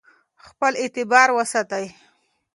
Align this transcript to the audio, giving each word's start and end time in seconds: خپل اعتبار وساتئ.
خپل 0.45 0.73
اعتبار 0.81 1.27
وساتئ. 1.37 1.85